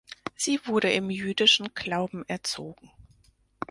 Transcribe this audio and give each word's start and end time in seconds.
Sie 0.35 0.59
wurde 0.65 0.91
im 0.91 1.11
jüdischen 1.11 1.75
Glauben 1.75 2.25
erzogen. 2.27 2.89